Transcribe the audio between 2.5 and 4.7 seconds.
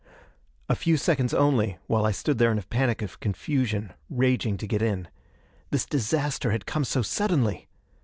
in a panic of confusion, raging to